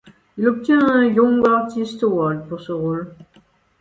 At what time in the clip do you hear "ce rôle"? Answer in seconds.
2.59-3.13